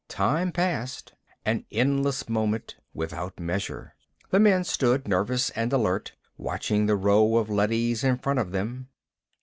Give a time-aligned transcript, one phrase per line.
[0.09, 1.13] Time passed,
[1.45, 3.93] an endless moment, without measure.
[4.31, 8.89] The men stood, nervous and alert, watching the row of leadys in front of them.